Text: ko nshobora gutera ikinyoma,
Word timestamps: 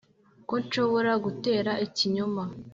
ko 0.47 0.55
nshobora 0.63 1.11
gutera 1.25 1.71
ikinyoma, 1.85 2.43